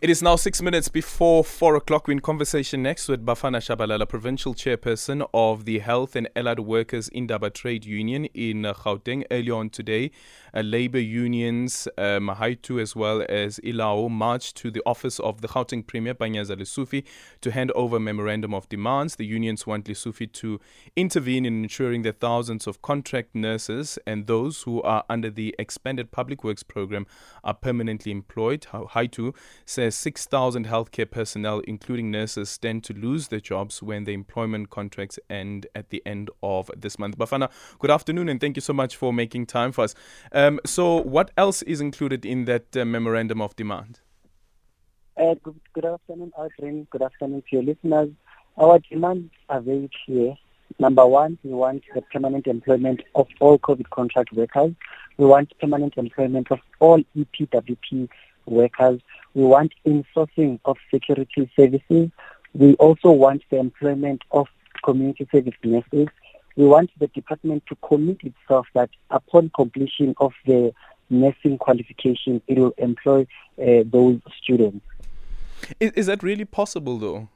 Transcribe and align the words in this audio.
It 0.00 0.10
is 0.10 0.22
now 0.22 0.36
six 0.36 0.62
minutes 0.62 0.86
before 0.88 1.42
four 1.42 1.74
o'clock. 1.74 2.06
We're 2.06 2.12
in 2.12 2.20
conversation 2.20 2.84
next 2.84 3.08
with 3.08 3.26
Bafana 3.26 3.58
Tshabalala, 3.58 4.08
provincial 4.08 4.54
chairperson 4.54 5.28
of 5.34 5.64
the 5.64 5.80
Health 5.80 6.14
and 6.14 6.28
Allied 6.36 6.60
Workers 6.60 7.08
Indaba 7.08 7.50
Trade 7.50 7.84
Union 7.84 8.26
in 8.26 8.62
Gauteng. 8.62 9.24
Earlier 9.28 9.54
on 9.54 9.70
today, 9.70 10.12
uh, 10.54 10.60
labor 10.60 11.00
unions, 11.00 11.88
um, 11.98 12.28
Haitu 12.28 12.80
as 12.80 12.94
well 12.94 13.26
as 13.28 13.58
ILAWU, 13.64 14.08
marched 14.08 14.56
to 14.58 14.70
the 14.70 14.84
office 14.86 15.18
of 15.18 15.40
the 15.40 15.48
Gauteng 15.48 15.84
Premier, 15.84 16.14
Panyaza 16.14 16.56
Lesufi, 16.56 17.02
to 17.40 17.50
hand 17.50 17.72
over 17.72 17.96
a 17.96 18.00
memorandum 18.00 18.54
of 18.54 18.68
demands. 18.68 19.16
The 19.16 19.26
unions 19.26 19.66
want 19.66 19.86
Lesufi 19.86 20.32
to 20.34 20.60
intervene 20.94 21.44
in 21.44 21.64
ensuring 21.64 22.02
that 22.02 22.20
thousands 22.20 22.68
of 22.68 22.82
contract 22.82 23.34
nurses 23.34 23.98
and 24.06 24.28
those 24.28 24.62
who 24.62 24.80
are 24.82 25.02
under 25.10 25.28
the 25.28 25.56
expanded 25.58 26.12
public 26.12 26.44
works 26.44 26.62
program 26.62 27.04
are 27.42 27.54
permanently 27.54 28.12
employed. 28.12 28.64
Haitu 28.70 29.34
says 29.66 29.87
6,000 29.90 30.66
healthcare 30.66 31.10
personnel, 31.10 31.60
including 31.60 32.10
nurses, 32.10 32.50
stand 32.50 32.84
to 32.84 32.92
lose 32.92 33.28
their 33.28 33.40
jobs 33.40 33.82
when 33.82 34.04
the 34.04 34.12
employment 34.12 34.70
contracts 34.70 35.18
end 35.28 35.66
at 35.74 35.90
the 35.90 36.02
end 36.06 36.30
of 36.42 36.70
this 36.76 36.98
month. 36.98 37.18
Bafana, 37.18 37.50
good 37.78 37.90
afternoon 37.90 38.28
and 38.28 38.40
thank 38.40 38.56
you 38.56 38.60
so 38.60 38.72
much 38.72 38.96
for 38.96 39.12
making 39.12 39.46
time 39.46 39.72
for 39.72 39.84
us. 39.84 39.94
Um, 40.32 40.60
so, 40.64 40.96
what 40.96 41.30
else 41.36 41.62
is 41.62 41.80
included 41.80 42.24
in 42.24 42.44
that 42.46 42.76
uh, 42.76 42.84
memorandum 42.84 43.40
of 43.40 43.56
demand? 43.56 44.00
Uh, 45.16 45.34
good, 45.42 45.58
good 45.72 45.84
afternoon, 45.84 46.32
Aldrin. 46.38 46.88
Good 46.90 47.02
afternoon 47.02 47.42
to 47.42 47.56
your 47.56 47.62
listeners. 47.62 48.10
Our 48.56 48.78
demands 48.90 49.32
are 49.48 49.60
very 49.60 49.90
clear. 50.04 50.34
Number 50.78 51.06
one, 51.06 51.38
we 51.42 51.50
want 51.50 51.82
the 51.94 52.02
permanent 52.02 52.46
employment 52.46 53.02
of 53.14 53.26
all 53.40 53.58
COVID 53.58 53.90
contract 53.90 54.32
workers. 54.32 54.72
We 55.16 55.26
want 55.26 55.52
permanent 55.58 55.94
employment 55.96 56.52
of 56.52 56.60
all 56.78 57.02
EPWP 57.16 58.08
workers. 58.50 59.00
We 59.34 59.44
want 59.44 59.72
insourcing 59.86 60.60
of 60.64 60.76
security 60.92 61.50
services. 61.56 62.10
We 62.54 62.74
also 62.74 63.10
want 63.10 63.42
the 63.50 63.58
employment 63.58 64.22
of 64.30 64.48
community 64.84 65.28
service 65.30 65.54
nurses. 65.62 66.08
We 66.56 66.66
want 66.66 66.90
the 66.98 67.06
department 67.08 67.64
to 67.68 67.76
commit 67.76 68.18
itself 68.22 68.66
that 68.74 68.90
upon 69.10 69.50
completion 69.54 70.14
of 70.18 70.32
the 70.44 70.72
nursing 71.10 71.58
qualification, 71.58 72.42
it 72.48 72.58
will 72.58 72.74
employ 72.78 73.26
uh, 73.62 73.84
those 73.86 74.20
students. 74.42 74.84
Is, 75.80 75.92
is 75.92 76.06
that 76.06 76.22
really 76.22 76.44
possible, 76.44 76.98
though? 76.98 77.28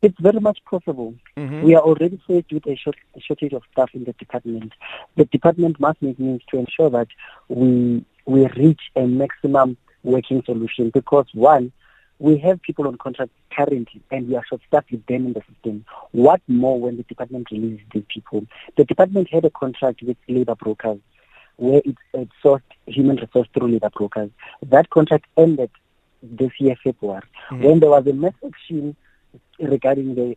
It's 0.00 0.18
very 0.18 0.40
much 0.40 0.58
possible. 0.68 1.14
Mm-hmm. 1.36 1.62
We 1.62 1.76
are 1.76 1.82
already 1.82 2.20
faced 2.26 2.52
with 2.52 2.66
a, 2.66 2.76
short, 2.76 2.96
a 3.16 3.20
shortage 3.20 3.52
of 3.52 3.62
staff 3.70 3.90
in 3.94 4.02
the 4.04 4.12
department. 4.14 4.72
The 5.16 5.26
department 5.26 5.78
must 5.78 6.02
make 6.02 6.18
means 6.18 6.42
to 6.50 6.58
ensure 6.58 6.90
that 6.90 7.06
we 7.48 8.04
we 8.26 8.46
reach 8.48 8.80
a 8.96 9.06
maximum 9.06 9.76
working 10.02 10.42
solution 10.44 10.90
because 10.90 11.26
one, 11.32 11.72
we 12.18 12.38
have 12.38 12.62
people 12.62 12.86
on 12.86 12.96
contract 12.98 13.32
currently 13.50 14.00
and 14.10 14.28
we 14.28 14.36
are 14.36 14.44
short 14.48 14.60
staffed 14.68 14.92
with 14.92 15.04
them 15.06 15.26
in 15.26 15.32
the 15.32 15.42
system. 15.52 15.84
What 16.12 16.40
more 16.46 16.80
when 16.80 16.96
the 16.96 17.02
department 17.02 17.48
releases 17.50 17.84
these 17.92 18.04
people? 18.08 18.46
The 18.76 18.84
department 18.84 19.28
had 19.30 19.44
a 19.44 19.50
contract 19.50 20.02
with 20.02 20.16
labor 20.28 20.54
brokers 20.54 21.00
where 21.56 21.82
it, 21.84 21.96
it 22.14 22.28
sourced 22.42 22.62
human 22.86 23.16
resource 23.16 23.48
through 23.52 23.68
labor 23.68 23.90
brokers. 23.90 24.30
That 24.62 24.90
contract 24.90 25.26
ended 25.36 25.70
this 26.22 26.52
year, 26.58 26.76
February, 26.82 27.22
mm-hmm. 27.50 27.62
when 27.62 27.80
there 27.80 27.90
was 27.90 28.06
a 28.06 28.12
massive 28.12 28.52
scheme 28.64 28.96
regarding 29.58 30.14
the 30.14 30.36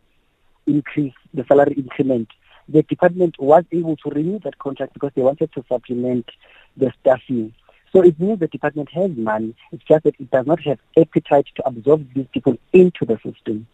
increase, 0.66 1.14
the 1.32 1.44
salary 1.46 1.74
increment. 1.74 2.28
The 2.68 2.82
department 2.82 3.36
was 3.38 3.64
able 3.70 3.96
to 3.98 4.10
renew 4.10 4.40
that 4.40 4.58
contract 4.58 4.92
because 4.92 5.12
they 5.14 5.22
wanted 5.22 5.52
to 5.52 5.64
supplement 5.68 6.28
the 6.76 6.92
staffing 7.00 7.54
so 7.96 8.02
it 8.02 8.20
means 8.20 8.38
the 8.38 8.46
department 8.48 8.90
has 8.92 9.10
money. 9.16 9.54
It's 9.72 9.82
just 9.84 10.04
that 10.04 10.14
it 10.18 10.30
does 10.30 10.46
not 10.46 10.60
have 10.64 10.78
appetite 10.98 11.46
to 11.54 11.66
absorb 11.66 12.06
these 12.14 12.26
people 12.30 12.58
into 12.74 13.06
the 13.06 13.18
system. 13.24 13.66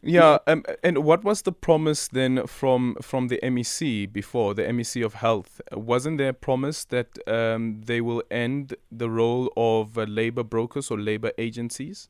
Yeah, 0.00 0.38
um, 0.46 0.64
and 0.82 1.04
what 1.04 1.22
was 1.22 1.42
the 1.42 1.52
promise 1.52 2.08
then 2.08 2.46
from 2.46 2.96
from 3.02 3.28
the 3.28 3.38
MEC 3.42 4.10
before 4.10 4.54
the 4.54 4.62
MEC 4.62 5.04
of 5.04 5.14
Health? 5.14 5.60
Wasn't 5.72 6.16
there 6.16 6.30
a 6.30 6.32
promise 6.32 6.86
that 6.86 7.18
um, 7.28 7.82
they 7.84 8.00
will 8.00 8.22
end 8.30 8.74
the 8.90 9.10
role 9.10 9.52
of 9.58 9.98
uh, 9.98 10.04
labor 10.04 10.42
brokers 10.42 10.90
or 10.90 10.98
labor 10.98 11.32
agencies? 11.36 12.08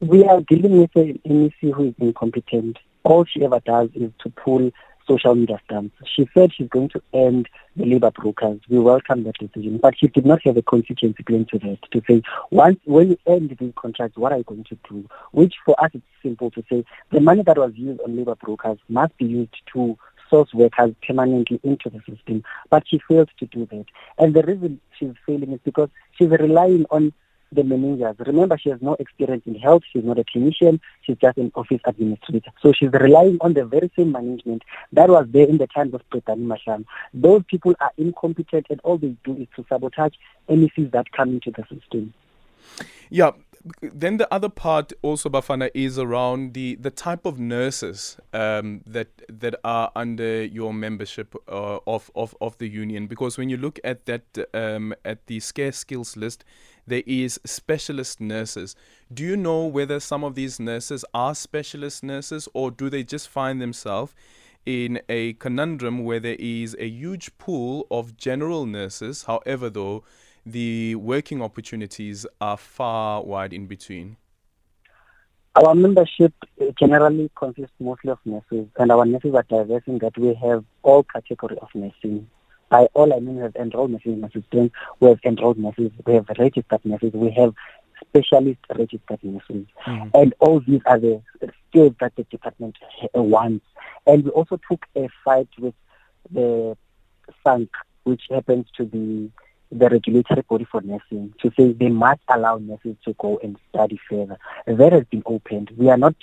We 0.00 0.22
are 0.24 0.42
dealing 0.42 0.82
with 0.82 0.94
an 0.96 1.18
MEC 1.26 1.74
who 1.74 1.88
is 1.88 1.94
incompetent. 1.98 2.76
All 3.04 3.24
she 3.24 3.42
ever 3.42 3.60
does 3.60 3.88
is 3.94 4.12
to 4.20 4.28
pull 4.30 4.70
social 5.08 5.34
media 5.34 5.60
stamps. 5.64 5.96
She 6.04 6.28
said 6.34 6.52
she's 6.52 6.68
going 6.68 6.90
to 6.90 7.02
end 7.12 7.48
the 7.76 7.86
labor 7.86 8.10
brokers. 8.10 8.60
We 8.68 8.78
welcome 8.78 9.24
that 9.24 9.38
decision, 9.38 9.78
but 9.78 9.98
she 9.98 10.08
did 10.08 10.26
not 10.26 10.40
have 10.44 10.56
a 10.56 10.62
constituency 10.62 11.22
plan 11.22 11.46
to 11.50 11.58
that 11.60 11.78
to 11.92 12.02
say 12.08 12.22
once 12.50 12.78
when 12.84 13.10
you 13.10 13.18
end 13.26 13.56
these 13.58 13.72
contracts, 13.76 14.16
what 14.16 14.32
are 14.32 14.38
you 14.38 14.44
going 14.44 14.64
to 14.64 14.78
do? 14.88 15.08
Which 15.32 15.54
for 15.64 15.82
us 15.82 15.90
it's 15.94 16.04
simple 16.22 16.50
to 16.52 16.64
say 16.70 16.84
the 17.10 17.20
money 17.20 17.42
that 17.44 17.58
was 17.58 17.72
used 17.74 18.00
on 18.02 18.16
labor 18.16 18.34
brokers 18.34 18.78
must 18.88 19.16
be 19.16 19.24
used 19.24 19.56
to 19.72 19.96
source 20.28 20.52
workers 20.52 20.94
permanently 21.06 21.60
into 21.62 21.88
the 21.88 22.00
system, 22.00 22.42
but 22.70 22.84
she 22.86 23.00
failed 23.08 23.30
to 23.38 23.46
do 23.46 23.66
that. 23.66 23.86
And 24.18 24.34
the 24.34 24.42
reason 24.42 24.80
she's 24.98 25.14
failing 25.26 25.52
is 25.52 25.60
because 25.64 25.88
she's 26.16 26.28
relying 26.28 26.84
on 26.90 27.12
the 27.52 27.64
managers. 27.64 28.16
Remember, 28.26 28.58
she 28.58 28.70
has 28.70 28.80
no 28.82 28.94
experience 28.98 29.42
in 29.46 29.54
health. 29.54 29.82
She's 29.92 30.04
not 30.04 30.18
a 30.18 30.24
clinician. 30.24 30.80
She's 31.02 31.16
just 31.16 31.38
an 31.38 31.50
office 31.54 31.80
administrator. 31.84 32.50
So 32.60 32.72
she's 32.72 32.90
relying 32.92 33.38
on 33.40 33.54
the 33.54 33.64
very 33.64 33.90
same 33.96 34.12
management 34.12 34.62
that 34.92 35.08
was 35.08 35.26
there 35.30 35.48
in 35.48 35.58
the 35.58 35.66
times 35.66 35.94
of 35.94 36.02
Pretani 36.10 36.46
Masham. 36.46 36.84
Those 37.14 37.42
people 37.48 37.74
are 37.80 37.92
incompetent 37.96 38.66
and 38.70 38.80
all 38.84 38.98
they 38.98 39.16
do 39.24 39.36
is 39.36 39.48
to 39.56 39.64
sabotage 39.68 40.14
anything 40.48 40.90
that 40.90 41.10
come 41.12 41.30
into 41.30 41.50
the 41.50 41.64
system. 41.74 42.12
Yeah. 43.10 43.32
Then 43.82 44.18
the 44.18 44.32
other 44.32 44.48
part 44.48 44.92
also, 45.02 45.28
Bafana, 45.28 45.70
is 45.74 45.98
around 45.98 46.54
the, 46.54 46.76
the 46.76 46.90
type 46.90 47.26
of 47.26 47.40
nurses 47.40 48.16
um, 48.32 48.82
that 48.86 49.08
that 49.28 49.56
are 49.64 49.90
under 49.96 50.44
your 50.44 50.72
membership 50.72 51.34
uh, 51.48 51.78
of, 51.86 52.10
of 52.14 52.36
of 52.40 52.56
the 52.58 52.68
union. 52.68 53.08
Because 53.08 53.36
when 53.36 53.48
you 53.48 53.56
look 53.56 53.80
at 53.82 54.06
that 54.06 54.22
um, 54.54 54.94
at 55.04 55.26
the 55.26 55.40
scarce 55.40 55.76
skills 55.76 56.16
list, 56.16 56.44
there 56.88 57.02
is 57.06 57.40
specialist 57.44 58.20
nurses. 58.20 58.74
Do 59.12 59.22
you 59.22 59.36
know 59.36 59.64
whether 59.64 60.00
some 60.00 60.24
of 60.24 60.34
these 60.34 60.58
nurses 60.58 61.04
are 61.14 61.34
specialist 61.34 62.02
nurses 62.02 62.48
or 62.54 62.70
do 62.70 62.90
they 62.90 63.04
just 63.04 63.28
find 63.28 63.60
themselves 63.60 64.14
in 64.66 65.00
a 65.08 65.32
conundrum 65.34 66.04
where 66.04 66.20
there 66.20 66.36
is 66.38 66.76
a 66.78 66.86
huge 66.86 67.36
pool 67.38 67.86
of 67.90 68.16
general 68.16 68.66
nurses, 68.66 69.24
however, 69.24 69.70
though, 69.70 70.04
the 70.44 70.94
working 70.96 71.40
opportunities 71.42 72.26
are 72.40 72.56
far 72.56 73.22
wide 73.22 73.52
in 73.52 73.66
between? 73.66 74.16
Our 75.54 75.74
membership 75.74 76.32
eh, 76.60 76.70
generally 76.78 77.30
consists 77.34 77.74
mostly 77.80 78.10
of 78.10 78.18
nurses, 78.24 78.66
and 78.78 78.92
our 78.92 79.04
nurses 79.04 79.34
are 79.34 79.44
diverse 79.48 79.82
in 79.86 79.98
that 79.98 80.16
we 80.18 80.34
have 80.34 80.64
all 80.82 81.02
category 81.02 81.56
of 81.60 81.68
nursing. 81.74 82.28
By 82.70 82.88
all 82.94 83.14
I 83.14 83.20
mean 83.20 83.36
we 83.36 83.42
have 83.42 83.56
enrolled 83.56 83.90
nurses 83.90 84.12
in 84.14 84.20
the 84.20 84.30
system, 84.30 84.70
we 85.00 85.08
have 85.08 85.20
enrolled 85.24 85.58
nurses, 85.58 85.90
we 86.06 86.14
have 86.14 86.26
registered 86.38 86.84
nurses, 86.84 87.12
we 87.12 87.30
have 87.32 87.54
specialist 88.06 88.60
registered 88.76 89.22
nurses. 89.22 89.66
Mm. 89.86 90.10
And 90.14 90.34
all 90.38 90.60
these 90.60 90.80
are 90.86 90.98
the 90.98 91.22
skills 91.68 91.94
that 92.00 92.14
the 92.16 92.24
department 92.24 92.76
wants. 93.14 93.64
And 94.06 94.24
we 94.24 94.30
also 94.30 94.58
took 94.70 94.84
a 94.96 95.08
fight 95.24 95.48
with 95.58 95.74
the 96.30 96.76
SANC, 97.44 97.70
which 98.04 98.22
happens 98.30 98.66
to 98.76 98.84
be 98.84 99.30
the 99.70 99.88
regulatory 99.88 100.42
body 100.42 100.66
for 100.70 100.80
nursing, 100.80 101.34
to 101.42 101.52
say 101.58 101.72
they 101.72 101.88
must 101.88 102.20
allow 102.28 102.56
nurses 102.56 102.96
to 103.04 103.14
go 103.18 103.38
and 103.42 103.56
study 103.68 104.00
further. 104.08 104.38
That 104.66 104.92
has 104.92 105.04
been 105.04 105.22
opened. 105.26 105.70
We 105.76 105.90
are 105.90 105.98
not 105.98 106.14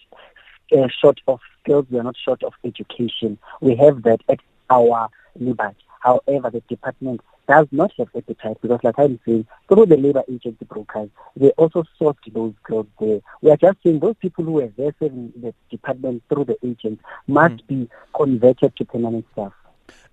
uh, 0.76 0.88
short 1.00 1.22
of 1.28 1.40
skills, 1.62 1.86
we 1.90 2.00
are 2.00 2.04
not 2.04 2.16
short 2.18 2.44
of 2.44 2.54
education. 2.64 3.38
We 3.62 3.76
have 3.76 4.04
that 4.04 4.22
at 4.30 4.40
our 4.70 5.10
liberty. 5.40 5.78
However, 6.06 6.52
the 6.52 6.62
department 6.70 7.22
does 7.48 7.68
not 7.72 7.92
have 7.98 8.10
appetite 8.16 8.58
because, 8.62 8.80
like 8.84 8.94
I'm 9.00 9.20
saying, 9.26 9.48
through 9.68 9.88
the 9.88 9.98
labor 9.98 10.24
agency 10.30 10.64
brokers, 10.66 11.10
they 11.36 11.50
also 11.52 11.84
sought 11.98 12.18
those 12.32 12.54
girls 12.64 12.86
there. 13.00 13.22
We 13.42 13.50
are 13.50 13.58
just 13.58 13.80
saying 13.84 14.00
those 14.00 14.16
people 14.20 14.44
who 14.44 14.62
are 14.62 14.72
there 14.78 14.94
serving 15.00 15.34
the 15.36 15.52
department 15.72 16.22
through 16.30 16.46
the 16.46 16.58
agents 16.64 17.04
must 17.28 17.56
mm. 17.56 17.68
be 17.68 17.90
converted 18.16 18.76
to 18.76 18.86
permanent 18.86 19.26
staff. 19.32 19.52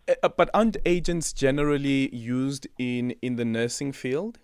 Uh, 0.09 0.29
but 0.31 0.49
aren't 0.55 0.79
agents 0.87 1.35
generally 1.35 2.15
used 2.15 2.67
in, 2.79 3.15
in 3.21 3.37
the 3.37 3.45
nursing 3.45 3.93
field? 3.93 4.39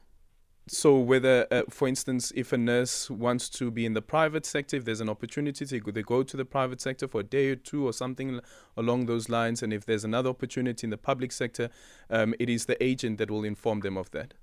So 0.71 0.99
whether, 0.99 1.47
uh, 1.51 1.63
for 1.71 1.89
instance, 1.89 2.33
if 2.37 2.53
a 2.53 2.59
nurse 2.59 3.11
wants 3.11 3.49
to 3.51 3.71
be 3.71 3.87
in 3.87 3.95
the 3.95 4.03
private 4.03 4.45
sector, 4.45 4.77
if 4.77 4.85
there's 4.85 5.01
an 5.01 5.09
opportunity, 5.09 5.65
to, 5.65 5.81
they 5.93 6.03
go 6.03 6.23
to 6.23 6.37
the 6.37 6.45
private 6.45 6.81
sector 6.81 7.09
for 7.09 7.21
a 7.21 7.25
day 7.25 7.49
or 7.49 7.57
two 7.57 7.87
or 7.87 7.93
something 7.93 8.41
along 8.77 9.07
those 9.07 9.29
lines. 9.29 9.63
And 9.63 9.73
if 9.73 9.87
there's 9.87 10.05
another 10.05 10.29
opportunity 10.29 10.87
in 10.87 10.91
the 10.91 10.99
public 10.99 11.33
sector, 11.33 11.71
um, 12.11 12.35
it 12.39 12.51
is 12.51 12.67
the 12.67 12.83
agent 12.83 13.19
that 13.19 13.31
will 13.31 13.45
inform 13.45 13.81
them 13.81 13.97
of 13.97 14.11
that. 14.11 14.35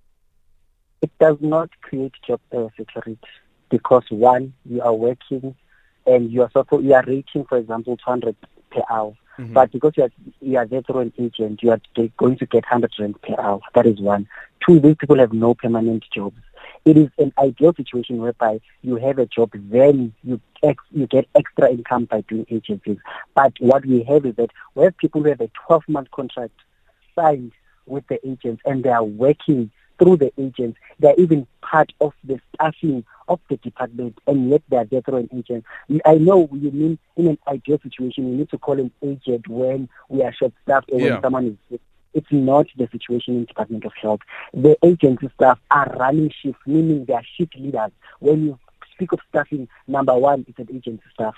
It 1.02 1.12
does 1.20 1.38
not 1.42 1.70
create 1.82 2.14
job 2.28 2.40
security 2.76 3.20
because 3.70 4.06
one, 4.10 4.54
you 4.66 4.82
are 4.82 4.94
working 4.94 5.56
and 6.08 6.32
you 6.32 6.42
are 6.42 6.52
supposed, 6.52 6.86
you 6.86 6.94
are 6.94 7.04
rating, 7.06 7.46
for 7.46 7.58
example, 7.58 7.98
200 7.98 8.36
per 8.76 8.84
hour. 8.90 9.16
Mm-hmm. 9.38 9.54
But 9.54 9.72
because 9.72 9.94
you 9.98 10.04
are, 10.04 10.12
you 10.42 10.58
are 10.58 10.66
there 10.66 10.82
through 10.82 11.00
an 11.00 11.14
agent, 11.18 11.62
you 11.62 11.72
are 11.72 11.82
going 12.18 12.38
to 12.38 12.46
get 12.46 12.64
100 12.64 12.92
rand 13.00 13.22
per 13.22 13.40
hour. 13.40 13.60
That 13.74 13.86
is 13.86 14.00
one. 14.00 14.28
Two, 14.66 14.80
these 14.80 14.96
people 14.96 15.20
have 15.20 15.34
no 15.34 15.54
permanent 15.54 16.06
jobs. 16.14 16.38
It 16.86 16.98
is 16.98 17.10
an 17.18 17.34
ideal 17.38 17.74
situation 17.74 18.18
whereby 18.18 18.62
you 18.82 18.96
have 18.98 19.20
a 19.20 19.26
job, 19.26 19.52
then 19.54 20.14
you 20.24 20.40
ex- 20.64 20.84
you 20.92 21.08
get 21.08 21.28
extra 21.36 21.70
income 21.70 22.06
by 22.06 22.22
doing 22.22 22.46
agencies. 22.50 22.98
But 23.34 23.54
what 23.60 23.86
we 23.86 24.04
have 24.04 24.26
is 24.26 24.36
that 24.36 24.52
we 24.76 24.84
have 24.84 24.98
people 24.98 25.22
who 25.22 25.30
have 25.30 25.42
a 25.42 25.50
12 25.68 25.84
month 25.88 26.12
contract 26.12 26.54
signed 27.16 27.52
with 27.88 28.08
the 28.08 28.26
agents 28.28 28.62
and 28.66 28.84
they 28.84 28.90
are 28.90 29.04
working 29.04 29.72
through 29.98 30.18
the 30.18 30.32
agents. 30.40 30.78
They're 31.00 31.20
even 31.20 31.48
part 31.62 31.92
of 32.02 32.14
the 32.24 32.40
staffing 32.54 33.04
of 33.28 33.40
the 33.50 33.58
department 33.58 34.18
and 34.28 34.50
yet 34.50 34.62
they're 34.70 34.86
there 34.86 35.02
through 35.02 35.18
an 35.18 35.30
agent. 35.36 35.66
I 36.06 36.16
know 36.16 36.50
you 36.52 36.72
mean 36.72 37.00
in 37.16 37.28
an 37.28 37.38
ideal 37.48 37.80
situation 37.82 38.30
you 38.30 38.38
need 38.38 38.50
to 38.52 38.58
call 38.58 38.80
an 38.80 38.92
agent 39.04 39.48
when 39.48 39.90
we 40.10 40.24
are 40.24 40.34
short 40.34 40.54
staffed 40.64 40.90
or 40.92 41.00
yeah. 41.00 41.14
when 41.14 41.22
someone 41.22 41.48
is 41.48 41.58
sick. 41.70 41.82
It's 42.14 42.32
not 42.32 42.68
the 42.78 42.88
situation 42.92 43.36
in 43.36 43.40
the 43.42 43.48
Department 43.48 43.84
of 43.84 43.92
Health. 44.02 44.22
The 44.54 44.78
agency 44.84 45.30
staff 45.36 45.60
are 45.70 45.94
running 46.00 46.32
shifts, 46.42 46.62
meaning 46.66 47.04
they 47.06 47.14
are 47.14 47.26
shift 47.38 47.56
leaders. 47.58 47.92
When 48.20 48.46
you 48.46 48.60
speak 48.94 49.12
of 49.12 49.20
staffing, 49.30 49.68
number 49.88 50.18
one, 50.18 50.46
it's 50.48 50.58
an 50.58 50.70
agency 50.74 51.04
staff. 51.14 51.36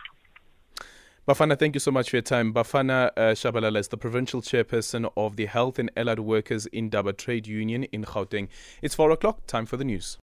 Bafana, 1.28 1.60
thank 1.60 1.76
you 1.76 1.80
so 1.82 1.92
much 1.92 2.10
for 2.10 2.16
your 2.16 2.22
time. 2.22 2.54
Bafana 2.54 3.08
uh, 3.18 3.22
Tshabalala 3.34 3.80
is 3.80 3.90
the 3.90 3.98
provincial 3.98 4.42
chairperson 4.42 5.12
of 5.18 5.36
the 5.36 5.46
Health 5.48 5.78
and 5.78 5.92
Allied 5.98 6.20
Workers 6.20 6.68
Indaba 6.68 7.12
Trade 7.12 7.48
Union 7.48 7.84
in 7.86 8.06
Gauteng. 8.06 8.48
It's 8.82 8.96
4 8.96 9.12
o'clock, 9.12 9.46
time 9.46 9.66
for 9.66 9.76
the 9.76 9.84
news. 9.84 10.18